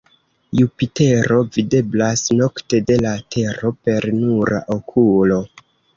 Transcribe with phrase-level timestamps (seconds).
[0.59, 5.39] Jupitero videblas nokte de la Tero per nura okulo.